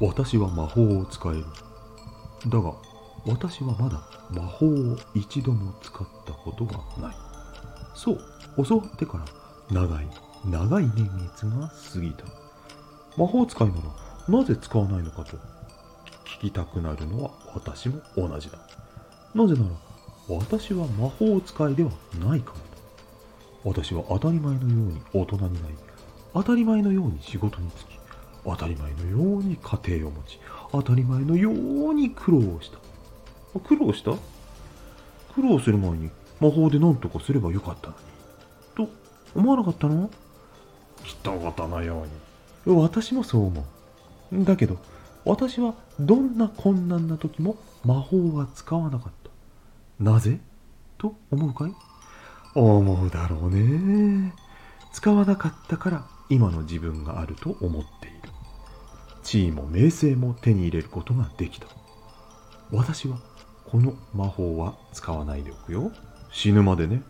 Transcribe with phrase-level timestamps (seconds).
[0.00, 1.44] 私は魔法を使える。
[2.48, 2.72] だが、
[3.26, 4.00] 私はまだ
[4.30, 7.16] 魔法を一度も使ったことがない。
[7.94, 8.20] そう、
[8.64, 9.24] 教わってから
[9.70, 10.06] 長い、
[10.44, 12.24] 長い年月が過ぎた。
[13.16, 13.82] 魔法使いなら
[14.28, 15.36] なぜ使わないのかと
[16.38, 18.58] 聞きたくなるのは私も同じだ。
[19.34, 19.70] なぜなら
[20.28, 22.62] 私は魔法使いではないからだ。
[23.64, 25.74] 私は当たり前のように大人になり、
[26.34, 27.97] 当たり前のように仕事に就き、
[28.50, 30.40] 当たり前のように家庭を持ち、
[30.72, 32.78] 当たり前のように苦労をした。
[33.60, 34.12] 苦労した？
[35.34, 38.86] 苦労する前に魔法で何とかすればよかったのに。
[38.88, 38.92] と
[39.34, 40.10] 思わなかったの？
[41.04, 42.04] 人事のよ
[42.66, 42.76] うに。
[42.76, 43.64] 私もそう思
[44.32, 44.44] う。
[44.44, 44.76] だけど、
[45.24, 49.30] 私はどんな困難な時も魔法は使わなかった。
[50.02, 50.40] なぜ？
[50.98, 51.72] と思うかい？
[52.54, 54.32] 思うだろうね。
[54.92, 58.17] 使わなかったから今の自分があると思っている。
[59.28, 61.66] 地位も名声も手に入れることができた。
[62.72, 63.18] 私は
[63.66, 65.92] この魔法は使わないでおくよ。
[66.32, 67.02] 死ぬまでね。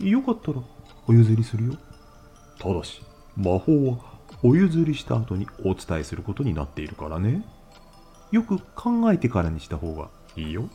[0.00, 0.58] よかったら
[1.06, 1.74] お譲りするよ。
[2.58, 3.00] ただし、
[3.36, 3.98] 魔法は
[4.42, 7.46] お譲りした後にお伝えすることになっているからね。
[8.32, 10.68] よく考えてからにした方がいいよ。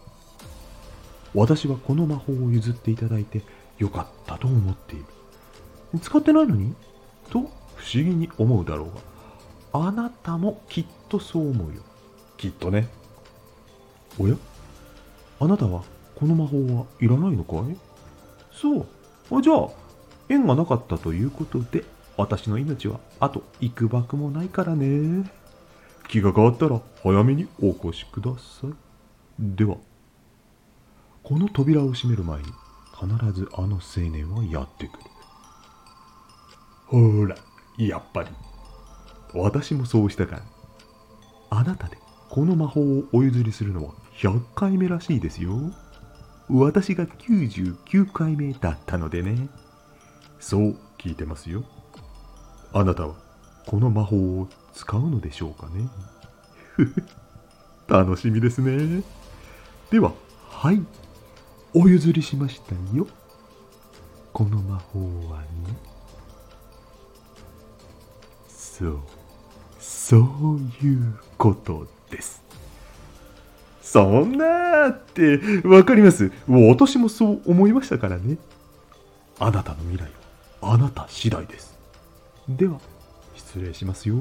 [1.34, 3.42] 私はこの魔法を譲っていただいて
[3.78, 5.06] よかったと思っている。
[6.00, 6.74] 使ってないのに？
[7.30, 7.52] と不思
[7.96, 11.82] 議に思うだろうが、あなたもきっとそう思うよ。
[12.36, 12.90] きっとね。
[14.20, 14.36] おや？
[15.40, 17.78] あなたはこの魔法はいらないのかい？
[18.52, 18.86] そう。
[19.32, 19.70] あじゃあ、
[20.28, 21.86] 縁がなかったということで、
[22.18, 25.32] 私の命はあと幾ばくもないからね。
[26.10, 28.72] 気が変わったら早めにお越しください。
[29.40, 29.78] では。
[31.24, 32.48] この扉を閉める前に
[33.00, 35.04] 必ずあの青年はやってくる。
[36.88, 37.38] ほら、
[37.78, 38.30] やっぱり。
[39.34, 40.42] 私もそうしたから。
[41.50, 41.98] あなたで
[42.30, 45.54] この魔法をお譲りするのは100回目らしいですよ。
[46.50, 49.50] 私が99回目だったのでね。
[50.40, 51.64] そう聞いてますよ。
[52.74, 53.16] あなたは
[53.66, 55.90] この魔法を使うのでしょうかね。
[57.88, 59.04] 楽しみですね。
[59.90, 60.14] では、
[60.50, 60.86] はい。
[61.74, 63.08] お譲りしましたよ。
[64.34, 65.48] この魔法はね。
[68.48, 69.00] そう、
[70.10, 70.22] そう
[70.86, 72.42] いうことです。
[73.82, 76.32] そんなーってわかります？
[76.48, 78.38] 私もそう思いましたからね。
[79.38, 80.04] あなたの未来
[80.62, 81.78] はあなた次第です。
[82.48, 82.80] では、
[83.36, 84.16] 失礼しますよ。